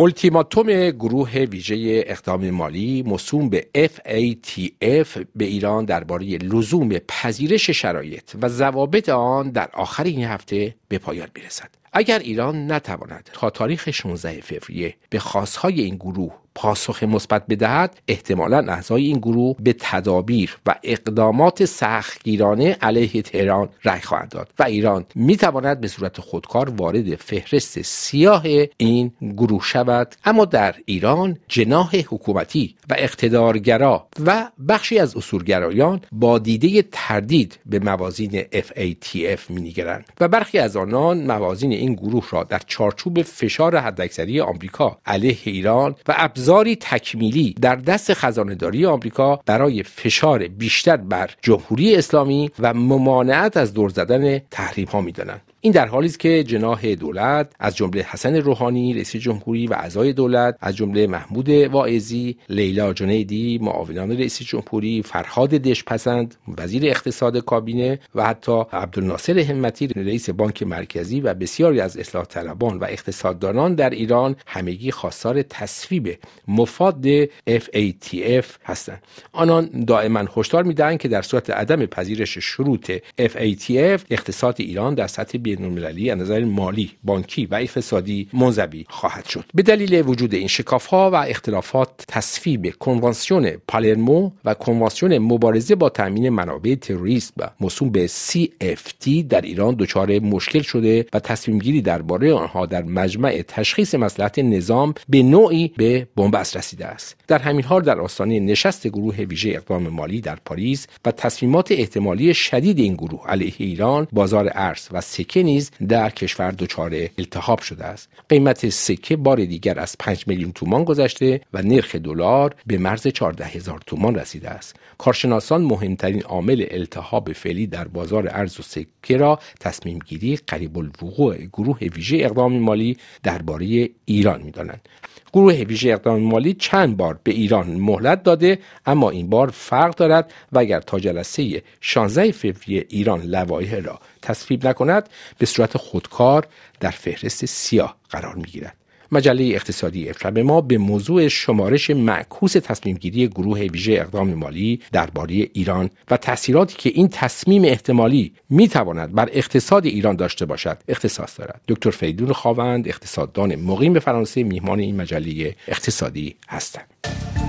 [0.00, 8.48] التیماتوم گروه ویژه اقدام مالی موسوم به FATF به ایران درباره لزوم پذیرش شرایط و
[8.48, 11.70] ضوابط آن در آخر این هفته به پایان می‌رسد.
[11.92, 18.58] اگر ایران نتواند تا تاریخ 16 فوریه به خواستهای این گروه پاسخ مثبت بدهد احتمالا
[18.72, 25.04] اعضای این گروه به تدابیر و اقدامات سختگیرانه علیه تهران رأی خواهند داد و ایران
[25.14, 28.42] می‌تواند به صورت خودکار وارد فهرست سیاه
[28.76, 30.14] این گروه شود.
[30.24, 37.78] اما در ایران جناح حکومتی و اقتدارگرا و بخشی از اصولگرایان با دیده تردید به
[37.78, 44.40] موازین FATF مینگرند و برخی از آنان موازین این گروه را در چارچوب فشار حداکثری
[44.40, 51.96] آمریکا علیه ایران و ابزاری تکمیلی در دست خزانهداری آمریکا برای فشار بیشتر بر جمهوری
[51.96, 55.47] اسلامی و ممانعت از دور زدن تحریم ها می‌دانند.
[55.60, 60.12] این در حالی است که جناح دولت از جمله حسن روحانی رئیس جمهوری و اعضای
[60.12, 67.98] دولت از جمله محمود واعظی لیلا جنیدی معاونان رئیس جمهوری فرهاد دشپسند وزیر اقتصاد کابینه
[68.14, 73.90] و حتی عبدالناصر همتی رئیس بانک مرکزی و بسیاری از اصلاح طلبان و اقتصاددانان در
[73.90, 76.18] ایران همگی خواستار تصویب
[76.48, 79.02] مفاد FATF هستند.
[79.32, 85.38] آنان دائما هشدار می‌دهند که در صورت عدم پذیرش شروط FATF اقتصاد ایران در سطح
[85.56, 89.44] بینالمللی از نظر مالی بانکی و اقتصادی منزوی خواهد شد.
[89.54, 95.88] به دلیل وجود این شکاف ها و اختلافات تصویب کنوانسیون پالرمو و کنوانسیون مبارزه با
[95.88, 101.82] تامین منابع تروریست و موسوم به CFT در ایران دچار مشکل شده و تصمیم گیری
[101.82, 107.16] درباره آنها در مجمع تشخیص مصلحت نظام به نوعی به بنبست رسیده است.
[107.28, 112.34] در همین حال در آستانه نشست گروه ویژه اقدام مالی در پاریس و تصمیمات احتمالی
[112.34, 117.60] شدید این گروه علیه ایران بازار ارز و سکه سکه نیز در کشور دچار التهاب
[117.60, 118.08] شده است.
[118.28, 123.44] قیمت سکه بار دیگر از 5 میلیون تومان گذشته و نرخ دلار به مرز 14
[123.44, 124.76] هزار تومان رسیده است.
[124.98, 131.36] کارشناسان مهمترین عامل التهاب فعلی در بازار ارز و سکه را تصمیم گیری قریب الوقوع
[131.36, 134.88] گروه ویژه اقدام مالی درباره ایران می‌دانند.
[135.38, 140.32] گروه ویژه اقدام مالی چند بار به ایران مهلت داده اما این بار فرق دارد
[140.52, 146.46] و اگر تا جلسه 16 فوریه ایران لوایح را تصویب نکند به صورت خودکار
[146.80, 148.76] در فهرست سیاه قرار می‌گیرد.
[149.12, 155.34] مجله اقتصادی امشب ما به موضوع شمارش معکوس تصمیم گیری گروه ویژه اقدام مالی درباره
[155.34, 161.40] ایران و تاثیراتی که این تصمیم احتمالی می تواند بر اقتصاد ایران داشته باشد اختصاص
[161.40, 161.60] دارد.
[161.68, 167.47] دکتر فیدون خواوند اقتصاددان مقیم به فرانسه میهمان این مجله اقتصادی هستند.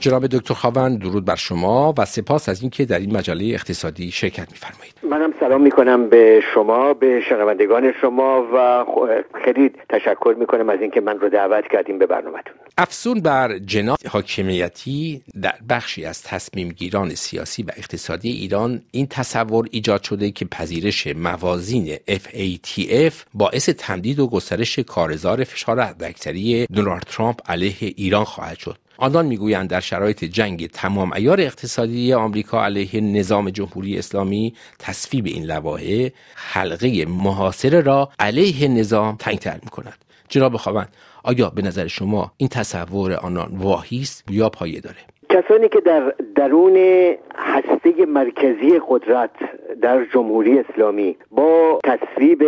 [0.00, 4.50] جناب دکتر خواوند درود بر شما و سپاس از اینکه در این مجله اقتصادی شرکت
[4.50, 4.94] میفرمایید.
[5.02, 8.84] منم سلام می‌کنم به شما به شنوندگان شما و
[9.44, 12.54] خیلی تشکر می‌کنم از اینکه من رو دعوت کردیم به برنامهتون.
[12.78, 19.68] افسون بر جناح حاکمیتی در بخشی از تصمیم گیران سیاسی و اقتصادی ایران این تصور
[19.70, 27.50] ایجاد شده که پذیرش موازین FATF باعث تمدید و گسترش کارزار فشار حداکثری دونالد ترامپ
[27.50, 28.76] علیه ایران خواهد شد.
[29.00, 35.44] آنان می‌گویند در شرایط جنگ تمام ایار اقتصادی آمریکا علیه نظام جمهوری اسلامی تصویب این
[35.44, 40.88] لواحع حلقه محاصره را علیه نظام تنگتر می کند جناب خواهند
[41.22, 46.14] آیا به نظر شما این تصور آنان واهی است یا پایه داره؟ کسانی که در
[46.34, 46.76] درون
[47.36, 49.30] هسته مرکزی قدرت
[49.82, 52.42] در جمهوری اسلامی با تصویب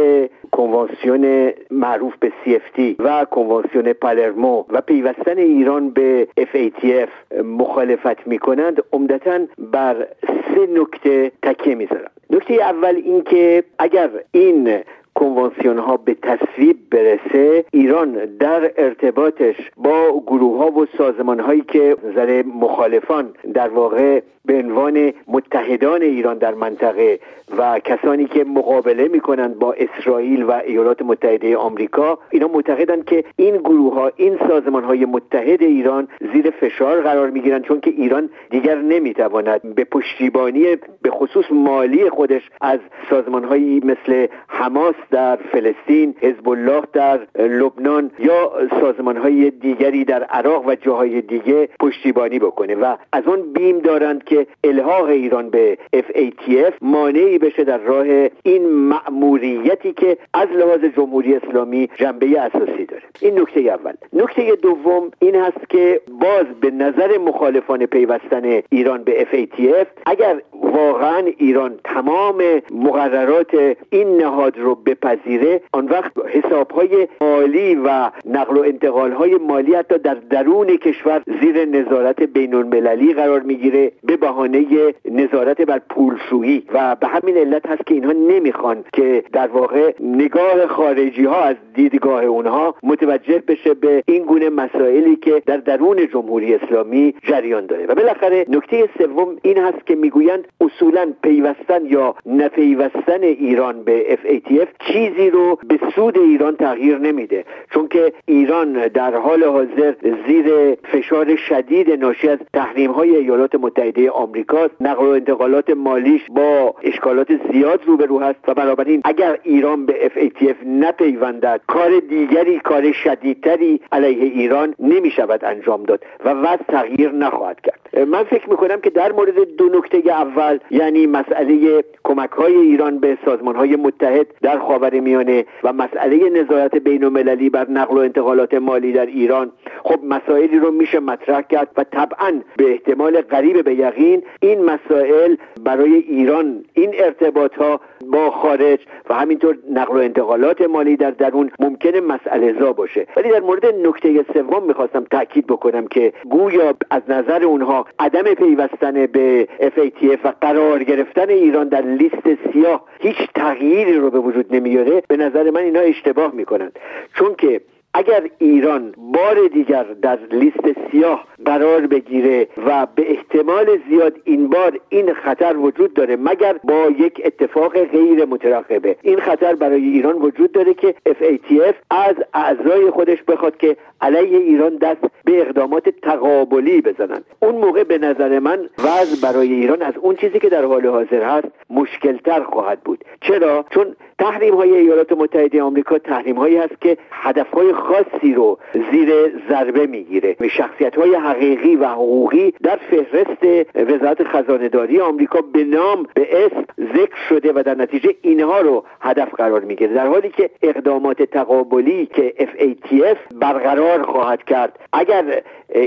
[0.52, 8.82] کنوانسیون معروف به CFT و کنوانسیون پالرمو و پیوستن ایران به FATF مخالفت می کنند
[8.92, 14.78] عمدتا بر سه نکته تکیه می‌ذارند نکته اول اینکه اگر این
[15.14, 21.96] کنوانسیون ها به تصویب برسه ایران در ارتباطش با گروه ها و سازمان هایی که
[22.04, 27.18] نظر مخالفان در واقع به عنوان متحدان ایران در منطقه
[27.58, 33.56] و کسانی که مقابله می‌کنند با اسرائیل و ایالات متحده آمریکا اینا معتقدند که این
[33.56, 38.74] گروه ها این سازمان های متحد ایران زیر فشار قرار می‌گیرند چون که ایران دیگر
[38.74, 42.80] نمی‌تواند به پشتیبانی به خصوص مالی خودش از
[43.10, 50.22] سازمان هایی مثل حماس در فلسطین حزب الله در لبنان یا سازمان های دیگری در
[50.22, 55.78] عراق و جاهای دیگه پشتیبانی بکنه و از اون بیم دارند که الحاق ایران به
[55.96, 63.02] FATF مانعی بشه در راه این مأموریتی که از لحاظ جمهوری اسلامی جنبه اساسی داره.
[63.20, 63.92] این نکته اول.
[64.12, 71.22] نکته دوم این هست که باز به نظر مخالفان پیوستن ایران به FATF اگر واقعا
[71.36, 75.60] ایران تمام مقررات این نهاد رو بپذیره.
[75.72, 82.22] آن وقت حسابهای مالی و نقل و انتقالهای مالی حتی در درون کشور زیر نظارت
[82.22, 84.66] بین المللی قرار می‌گیره به بهانه
[85.10, 86.62] نظارت بر پولشویی.
[86.74, 91.56] و به همین علت هست که اینها نمی‌خوان که در واقع نگاه خارجی ها از
[91.74, 97.86] دیدگاه اونها متوجه بشه به این گونه مسائلی که در درون جمهوری اسلامی جریان داره.
[97.86, 104.68] و بالاخره نکته سوم این هست که می‌گویند اصولا پیوستن یا نپیوستن ایران به FATF
[104.92, 107.44] چیزی رو به سود ایران تغییر نمیده.
[107.70, 109.94] چون که ایران در حال حاضر
[110.26, 116.74] زیر فشار شدید ناشی از تحریم های ایالات متحده آمریکا نقل و انتقالات مالیش با
[116.82, 123.80] اشکالات زیاد روبرو هست و بنابراین اگر ایران به FATF نپیوندد کار دیگری کار شدیدتری
[123.92, 127.71] علیه ایران نمی شود انجام داد و وضع تغییر نخواهد کرد.
[127.96, 132.98] من فکر می کنم که در مورد دو نکته اول یعنی مسئله کمک های ایران
[132.98, 138.00] به سازمان های متحد در خاور میانه و مسئله نظارت بین المللی بر نقل و
[138.00, 139.52] انتقالات مالی در ایران.
[139.84, 145.36] خب مسائلی رو میشه مطرح کرد و طبعا به احتمال قریب به یقین این مسائل
[145.64, 147.80] برای ایران این ارتباط ها
[148.12, 148.78] با خارج
[149.10, 153.06] و همینطور نقل و انتقالات مالی در درون ممکنه مسئله زا باشه.
[153.16, 159.06] ولی در مورد نکته سوم می‌خواستم تاکید بکنم که گویا از نظر اونها عدم پیوستن
[159.06, 165.02] به FATF و قرار گرفتن ایران در لیست سیاه هیچ تغییری رو به وجود نمیاره
[165.08, 166.78] به نظر من اینا اشتباه می‌کنند.
[167.14, 167.60] چون که
[167.94, 174.80] اگر ایران بار دیگر در لیست سیاه قرار بگیره و به احتمال زیاد این بار
[174.88, 178.96] این خطر وجود داره مگر با یک اتفاق غیر مترقبه.
[179.02, 184.76] این خطر برای ایران وجود داره که FATF از اعضای خودش بخواد که علیه ایران
[184.76, 187.22] دست به اقدامات تقابلی بزنن.
[187.42, 191.22] اون موقع به نظر من وضع برای ایران از اون چیزی که در حال حاضر
[191.22, 193.04] هست مشکلتر خواهد بود.
[193.20, 198.58] چرا؟ چون تحریم های ایالات متحده آمریکا تحریم هایی هست که هدف های خاصی رو
[198.92, 199.12] زیر
[199.48, 200.36] ضربه می‌گیره.
[200.50, 206.64] شخصیت های حقیقی و حقوقی در فهرست وزارت خزانه داری آمریکا به نام به اسم
[206.78, 212.06] ذکر شده و در نتیجه اینها رو هدف قرار می‌گیره در حالی که اقدامات تقابلی
[212.06, 214.78] که FATF برقرار خواهد کرد.
[214.92, 215.42] اگر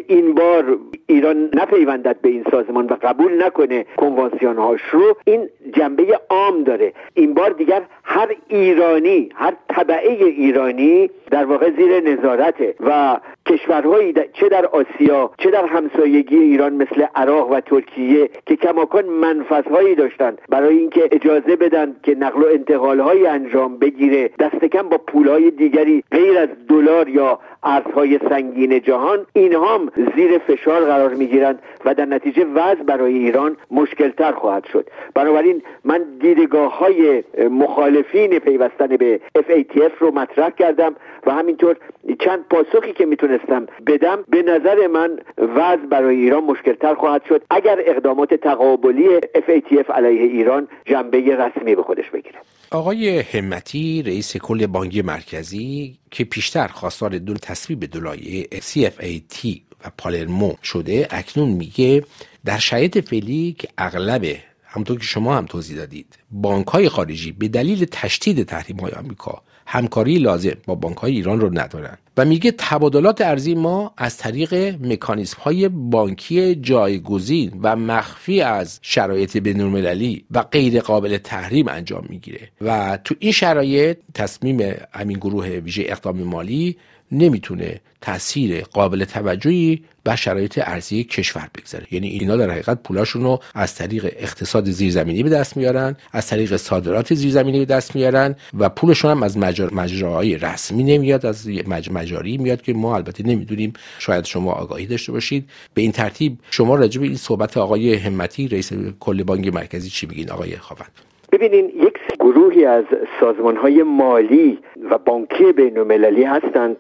[0.08, 0.78] این بار
[1.08, 6.94] ایران نپیوندد به این سازمان و قبول نکنه کنوانسیون هاش رو این جنبه عام داره.
[7.14, 14.50] این بار دیگر هر ایرانی هر طبعه ایرانی در واقع زیر نظارته و کشورهایی چه
[14.50, 20.42] در آسیا چه در همسایگی ایران مثل عراق و ترکیه که کماکان منفذهایی داشتند.
[20.50, 26.04] برای اینکه اجازه بدن که نقل و انتقالهایی انجام بگیره دست کم با پولهای دیگری
[26.12, 32.06] غیر از دلار یا ارزهای سنگین جهان اینها هم زیر فشار قرار می‌گیرند و در
[32.06, 34.90] نتیجه وضع برای ایران مشکلتر خواهد شد.
[35.14, 40.96] بنابراین من دیدگاه های مخالفین پیوستن به FATF رو مطرح کردم
[41.26, 41.76] و همینطور
[42.20, 47.44] چند پاسخی که می‌تونستم بدم به نظر من وضع برای ایران مشکلتر خواهد شد.
[47.50, 52.36] اگر اقدامات تقابلی FATF علیه ایران جنبه رسمی به خودش بگیره
[52.76, 59.48] آقای همتی رئیس کل بانک مرکزی که پیشتر خواستار دون تصویب دلایه CFAT
[59.86, 62.04] و پالرمو شده اکنون میگه
[62.46, 64.26] در شرایط فعلی که اغلب
[64.64, 69.44] همطور که شما هم توضیح دادید بانک های خارجی به دلیل تشدید تحریم های آمریکا
[69.66, 71.98] همکاری لازم با بانک های ایران رو ندارن.
[72.18, 74.54] و میگه تبادلات ارزی ما از طریق
[74.86, 82.50] مکانیزم های بانکی جایگزین و مخفی از شرایط بینالمللی و غیر قابل تحریم انجام می‌گیره.
[82.62, 86.78] و تو این شرایط تصمیم همین گروه ویژه اقدام مالی
[87.18, 91.86] نمی‌تونه تاثیر قابل توجهی بر شرایط ارزی کشور بگذاره.
[91.92, 96.56] یعنی اینا در حقیقت پولاشون رو از طریق اقتصاد زیرزمینی به دست میارن از طریق
[96.56, 99.38] صادرات زیرزمینی به دست میارن و پولشون هم از
[99.74, 101.50] مجراهای رسمی نمیاد از
[101.92, 105.50] مجاری میاد که ما البته نمی‌دونیم شاید شما آگاهی داشته باشید.
[105.74, 110.08] به این ترتیب شما راجع به این صحبت آقای همتی رئیس کل بانک مرکزی چی
[110.08, 110.92] میگین آقای خواوند
[111.32, 112.84] ببینین یک گروهی از
[113.20, 114.60] سازمان های مالی
[114.92, 116.78] و بانکی بین المللی هستند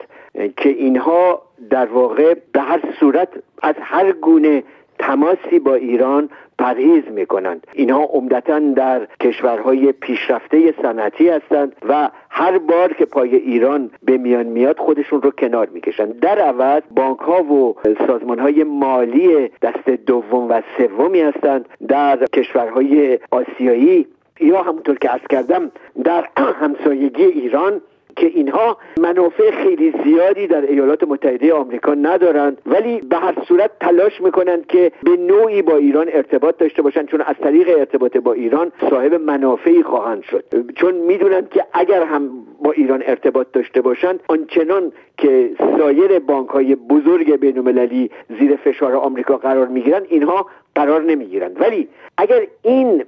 [0.58, 3.30] که اینها در واقع به هر صورت
[3.62, 4.63] از هر گونه
[5.00, 7.68] تماسی با ایران پرهیز می‌کنند.
[7.74, 14.46] اینها عمدتا در کشورهای پیشرفته صنعتی هستند و هر بار که پای ایران به میان
[14.46, 16.20] میاد خودشون رو کنار می‌کشند.
[16.20, 17.75] در عوض بانک ها و
[18.08, 24.08] سازمان های مالی دست دوم و سومی هستند در کشورهای آسیایی.
[24.39, 25.72] یا همونطور که ارز کردم
[26.04, 26.30] در
[26.62, 27.82] همسایگی ایران
[28.15, 34.22] که اینها منافع خیلی زیادی در ایالات متحده آمریکا ندارند ولی به هر صورت تلاش
[34.22, 38.72] می‌کنند که به نوعی با ایران ارتباط داشته باشند چون از طریق ارتباط با ایران
[38.89, 40.43] صاحب منافعی خواهند شد.
[40.75, 42.29] چون می‌دونند که اگر هم
[42.63, 49.38] با ایران ارتباط داشته باشند آنچنان که سایر بانک های بزرگ بین زیر فشار آمریکا
[49.38, 50.45] قرار می‌گیرند اینها
[50.75, 51.62] قرار نمی‌گیرند.
[51.62, 53.03] ولی اگر این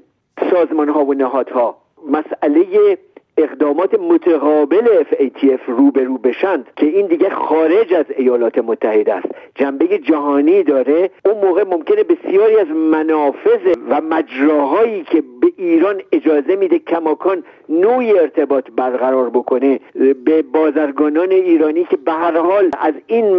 [0.52, 1.78] سازمان ها و نهادها
[2.12, 2.98] مسئله
[3.38, 9.28] اقدامات متقابل FATF روبرو بشند که این دیگه خارج از ایالات متحده است.
[9.56, 11.10] جنبه جهانی داره.
[11.26, 15.24] اون موقع ممکنه بسیاری از منافذ و مجراهایی که
[15.58, 19.80] ایران اجازه میده کماکان نوعی ارتباط برقرار بکنه.
[20.26, 23.36] به بازرگانان ایرانی که به هر حال از این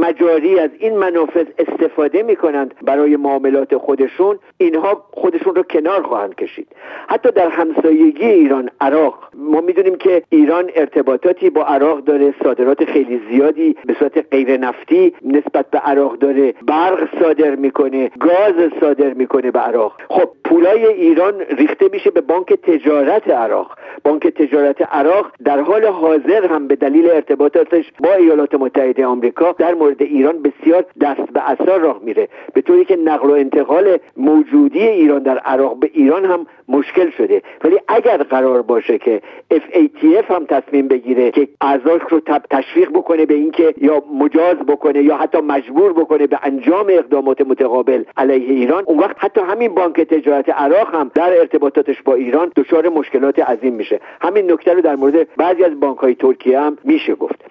[0.00, 6.68] مجاری از این منافذ استفاده می‌کنند برای معاملات خودشون اینها خودشون رو کنار خواهند کشید.
[7.08, 13.20] حتی در همسایگی ایران عراق ما می‌دونیم که ایران ارتباطاتی با عراق داره صادرات خیلی
[13.30, 19.50] زیادی به صورت غیر نفتی نسبت به عراق داره برق صادر می‌کنه گاز صادر می‌کنه
[19.50, 19.92] به عراق.
[20.08, 23.78] خب پولای ایران ریخته میشه به بانک تجارت عراق.
[24.04, 29.74] بانک تجارت عراق در حال حاضر هم به دلیل ارتباطاتش با ایالات متحده آمریکا در
[29.74, 32.28] مورد ایران بسیار دست به اثر راه میره.
[32.54, 37.42] به طوری که نقل و انتقال موجودی ایران در عراق به ایران هم مشکل شده.
[37.64, 39.22] ولی اگر قرار باشه که
[39.54, 45.16] FATF هم تصمیم بگیره که اعضاش رو تشویق بکنه به اینکه یا مجاز بکنه یا
[45.16, 50.48] حتی مجبور بکنه به انجام اقدامات متقابل علیه ایران اون وقت حتی همین بانک تجارت
[50.48, 54.00] عراق هم در ارتباطاتش با ایران دچار مشکلات عظیم میشه.
[54.20, 57.44] همین نکته رو در مورد بعضی از بانک های ترکیه هم میشه گفت.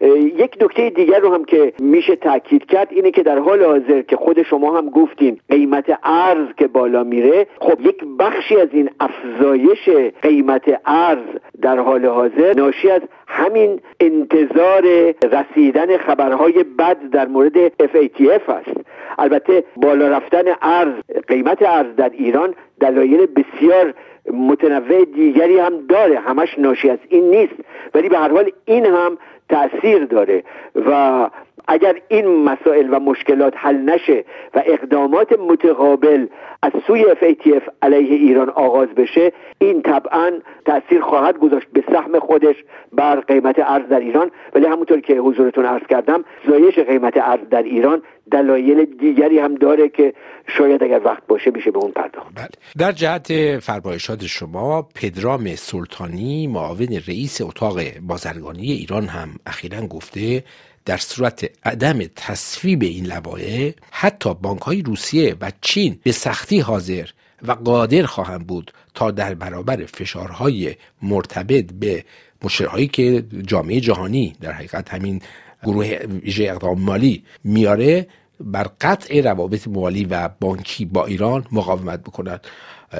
[0.00, 4.16] یک نکته دیگر رو هم که میشه تاکید کرد اینه که در حال حاضر که
[4.16, 9.88] خود شما هم گفتین قیمت ارز که بالا میره خب یک بخشی از این افزایش
[10.22, 11.26] قیمت ارز
[11.62, 14.82] در حال حاضر ناشی از همین انتظار
[15.32, 18.80] رسیدن خبرهای بد در مورد FATF است.
[19.18, 20.92] البته بالا رفتن ارز
[21.28, 23.94] قیمت ارز در ایران دلایل بسیار
[24.32, 26.18] متنوع دیگری هم داره.
[26.18, 27.54] همش ناشی از این نیست.
[27.94, 29.18] ولی به هر حال این هم
[29.48, 30.42] تاثیر داره
[30.74, 31.30] و
[31.66, 36.26] اگر این مسائل و مشکلات حل نشه و اقدامات متقابل
[36.62, 40.30] از سوی FATF علیه ایران آغاز بشه این طبعا
[40.64, 42.56] تاثیر خواهد گذاشت به سهم خودش
[42.92, 47.62] بر قیمت ارز در ایران ولی همونطور که حضورتون عرض کردم زایش قیمت ارز در
[47.62, 50.14] ایران دلایل دیگری هم داره که
[50.46, 52.48] شاید اگر وقت باشه میشه به اون پرداخت بله.
[52.78, 60.42] در جهت فرمایشات شما پدرام سلطانی معاون رئیس اتاق بازرگانی ایران هم اخیرا گفته
[60.86, 67.08] در صورت عدم تصویب این لوایح حتی بانک های روسیه و چین به سختی حاضر
[67.42, 72.04] و قادر خواهند بود تا در برابر فشارهای مرتبط به
[72.42, 75.22] مشرهایی که جامعه جهانی در حقیقت همین
[75.62, 75.86] گروه
[76.22, 78.06] ویژه اقدام مالی میاره
[78.40, 82.46] بر قطع روابط مالی و بانکی با ایران مقاومت بکند.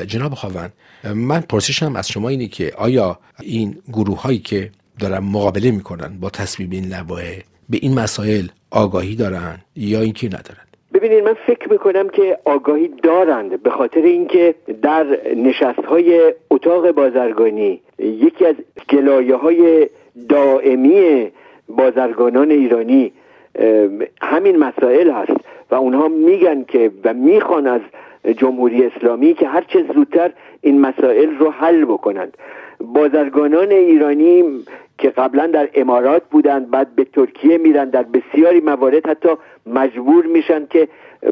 [0.07, 0.73] جناب خواهند
[1.05, 6.31] من پرسشم از شما اینه که آیا این گروه هایی که دارن مقابله می‌کنن با
[6.31, 12.08] تصویب این لوایح به این مسائل آگاهی دارن یا اینکه ندارن؟ ببینید من فکر می‌کنم
[12.08, 15.06] که آگاهی دارند به خاطر اینکه در
[15.37, 18.54] نشست های اتاق بازرگانی یکی از
[18.90, 19.88] گلایه های
[20.28, 21.30] دائمی
[21.68, 23.12] بازرگانان ایرانی
[24.23, 27.80] همین مسائل هست و اونها میگن که و می‌خوان از
[28.37, 32.37] جمهوری اسلامی که هرچه زودتر این مسائل رو حل بکنند.
[32.80, 34.44] بازرگانان ایرانی
[34.99, 39.29] که قبلا در امارات بودند بعد به ترکیه میرن در بسیاری موارد حتی
[39.67, 40.88] مجبور میشن که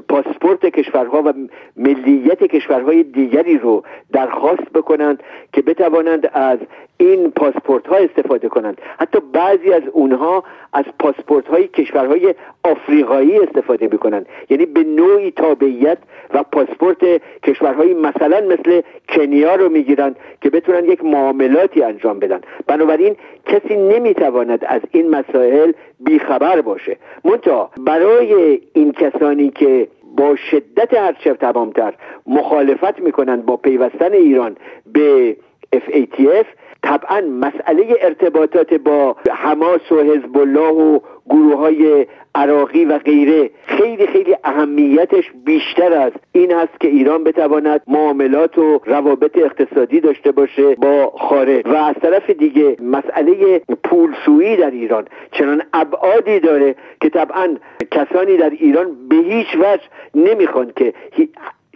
[0.08, 1.32] پاسپورت کشورها و
[1.76, 3.82] ملیت کشورهای دیگری رو
[4.12, 5.22] درخواست بکنند
[5.52, 6.58] که بتوانند از
[6.96, 8.80] این پاسپورت ها استفاده کنند.
[8.98, 12.34] حتی بعضی از اونها از پاسپورت های کشورهای
[12.64, 14.26] آفریقایی استفاده می‌کنند.
[14.50, 15.98] یعنی به نوعی تابعیت
[16.34, 22.40] و پاسپورت کشورهای مثلا مثل کنیا رو می‌گیرند که بتونن یک معاملاتی انجام بدن.
[22.66, 26.96] بنابراین کسی نمی‌تواند از این مسائل بیخبر باشه.
[27.24, 29.83] منتها برای این کسانی که
[30.16, 31.94] با شدت هرچه تمامتر
[32.26, 34.56] مخالفت می‌کنند با پیوستن ایران
[34.92, 35.37] به
[35.76, 36.47] FATF
[36.84, 41.00] طبعا مسئله ارتباطات با حماس و حزب الله و
[41.30, 47.82] گروه های عراقی و غیره خیلی خیلی اهمیتش بیشتر از این هست که ایران بتواند
[47.86, 51.66] معاملات و روابط اقتصادی داشته باشه با خارج.
[51.66, 57.56] و از طرف دیگه مسئله پولشویی در ایران چنان ابعادی داره که طبعا
[57.90, 59.82] کسانی در ایران به هیچ وجه
[60.14, 60.92] نمی‌خوان که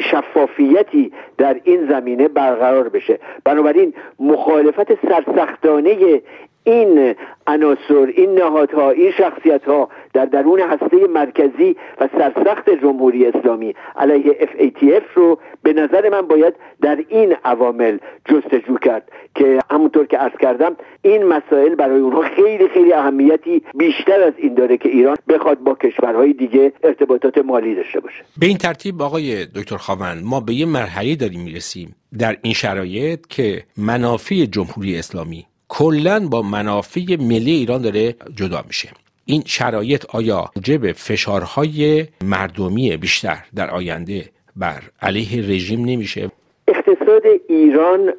[0.01, 3.19] شفافیتی در این زمینه برقرار بشه.
[3.45, 6.23] بنابراین مخالفت سرسختانه
[6.69, 7.15] این
[7.47, 14.33] عناصر این نهادها این شخصیت ها در درون هسته مرکزی و سرسخت جمهوری اسلامی علیه
[14.33, 20.33] FATF رو به نظر من باید در این عوامل جستجو کرد که همونطور که عرض
[20.41, 25.59] کردم این مسائل برای اونها خیلی خیلی اهمیتی بیشتر از این داره که ایران بخواد
[25.59, 28.25] با کشورهای دیگه ارتباطات مالی داشته باشه.
[28.41, 33.27] به این ترتیب آقای دکتر خاوند ما به یه مرحله داریم می‌رسیم در این شرایط
[33.27, 38.89] که منافع جمهوری اسلامی کلا با منافع ملی ایران داره جدا میشه.
[39.25, 44.25] این شرایط آیا موجب فشارهای مردمی بیشتر در آینده
[44.57, 46.31] بر علیه رژیم نمیشه؟
[46.69, 48.13] اقتصاد ایران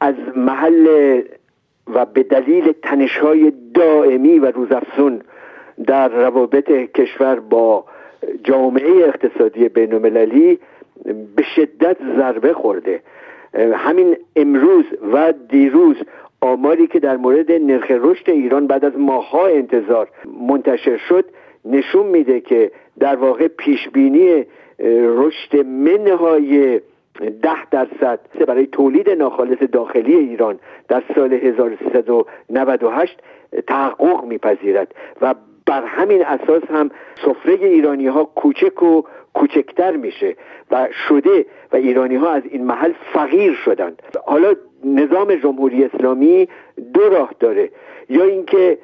[0.00, 0.86] از محل
[1.94, 5.22] و به دلیل تنشهای دائمی و روزافزون
[5.86, 7.84] در روابط کشور با
[8.44, 9.98] جامعه اقتصادی بین
[11.36, 13.02] به شدت ضربه خورده.
[13.54, 15.96] همین امروز و دیروز
[16.40, 20.08] آماری که در مورد نرخ رشد ایران بعد از ماهها انتظار
[20.48, 21.24] منتشر شد
[21.64, 24.44] نشون میده که در واقع پیشبینی
[25.04, 26.80] رشد منهای
[27.42, 33.18] ده درصد برای تولید ناخالص داخلی ایران در سال 1398
[33.66, 35.34] تحقق میپذیرد و
[35.70, 36.90] بر همین اساس هم
[37.24, 39.02] سفره ایرانی ها کوچک و
[39.34, 40.36] کوچکتر میشه
[40.70, 44.02] و شده و ایرانی ها از این محل فقیر شدند.
[44.26, 46.48] حالا نظام جمهوری اسلامی
[46.94, 47.70] دو راه داره.
[48.08, 48.78] یا اینکه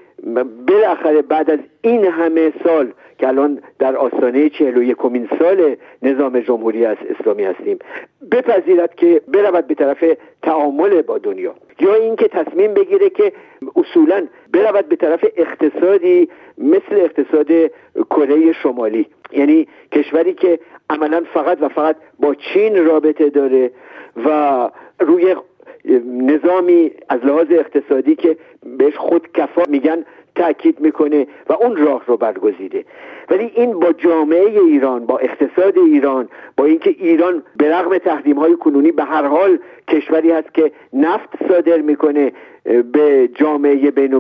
[0.69, 6.41] بالاخره بعد از این همه سال که الان در آستانه چهل و یکمین سال نظام
[6.41, 7.79] جمهوری اسلامی هستیم
[8.31, 10.05] بپذیرد که برود به طرف
[10.47, 11.55] تعامل با دنیا.
[11.81, 13.33] یا اینکه تصمیم بگیره که
[13.77, 17.47] اصولا برود به طرف اقتصادی مثل اقتصاد
[18.11, 19.07] کره شمالی.
[19.33, 20.59] یعنی کشوری که
[20.91, 23.71] عملا فقط و فقط با چین رابطه داره
[24.25, 25.37] و روی
[26.05, 28.37] نظامی از لحاظ اقتصادی که
[28.79, 30.05] بهش خودکفا میگن
[30.37, 32.85] تاکید می‌کنه و اون راه رو برگزیده.
[33.31, 38.57] ولی این با جامعه ایران با اقتصاد ایران با اینکه ایران به رغم تحریم های
[38.57, 39.59] کنونی به هر حال
[39.89, 42.33] کشوری هست که نفت صادر می‌کنه
[42.93, 44.19] به جامعه بین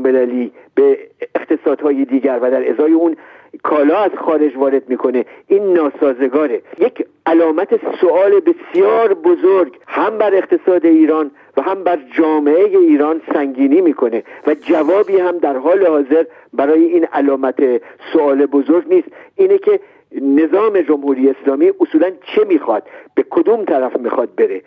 [0.74, 0.98] به
[1.34, 3.16] اقتصادهای دیگر و در ازای اون
[3.62, 5.24] کالا از خارج وارد می‌کنه.
[5.48, 6.62] این ناسازگاره.
[6.78, 13.80] یک علامت سوال بسیار بزرگ هم بر اقتصاد ایران و هم بر جامعه ایران سنگینی
[13.80, 19.08] می‌کنه و جوابی هم در حال حاضر برای این علامت سوال بزرگ نیست.
[19.36, 19.80] اینه که
[20.22, 22.82] نظام جمهوری اسلامی اصولا چه می‌خواد؟
[23.14, 24.62] به کدوم طرف می‌خواد بره؟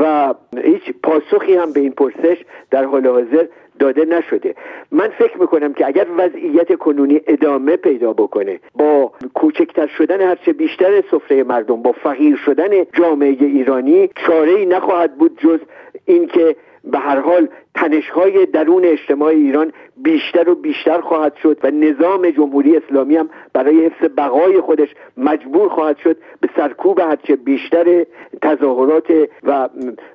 [0.00, 3.46] و هیچ پاسخی هم به این پرسش در حال حاضر
[3.78, 4.54] داده نشده.
[4.92, 11.02] من فکر می‌کنم که اگر وضعیت کنونی ادامه پیدا بکنه با کوچکتر شدن هرچه بیشتر
[11.10, 15.58] سفره مردم با فقیر شدن جامعه ایرانی چاره ای نخواهد بود جز
[16.08, 22.30] اینکه به هر حال تنشهای درون اجتماع ایران بیشتر و بیشتر خواهد شد و نظام
[22.30, 28.06] جمهوری اسلامی هم برای حفظ بقای خودش مجبور خواهد شد به سرکوب هرچه بیشتر
[28.42, 29.10] تظاهرات
[29.42, 29.68] و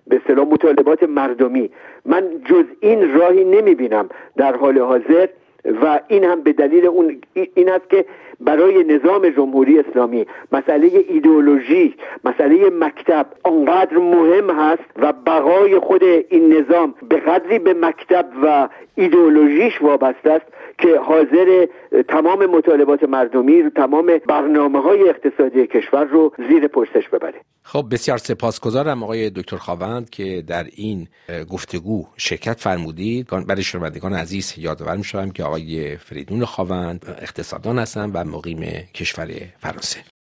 [0.08, 1.70] به سلام مطالبات مردمی.
[2.06, 4.10] من جز این راهی نمی‌بینم.
[4.38, 5.28] در حال حاضر
[5.66, 7.22] و این هم به دلیل اون
[7.56, 8.06] این است که
[8.40, 16.54] برای نظام جمهوری اسلامی مسئله ایدئولوژی مسئله مکتب آنقدر مهم هست و بقای خود این
[16.54, 20.46] نظام به قدری به مکتب و ایدئولوژیش وابسته است
[20.78, 21.66] که حاضر
[22.08, 27.42] تمام مطالبات مردمی تمام برنامه های اقتصادی کشور رو زیر پرسش ببره.
[27.64, 31.08] خب بسیار سپاسگزارم آقای دکتر خواوند که در این
[31.52, 33.28] گفتگو شرکت فرمودید.
[33.48, 38.62] برای شنوندگان عزیز یادآور می‌شوم که آقای فریدون خواوند اقتصاددان هستند و مقیم
[38.94, 39.28] کشور
[39.60, 40.04] فرانسه.